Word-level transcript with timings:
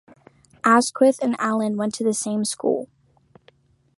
Asquith 0.65 1.19
and 1.21 1.35
Allen 1.37 1.77
went 1.77 1.93
to 1.93 2.03
the 2.03 2.15
same 2.15 2.43
school. 2.43 2.89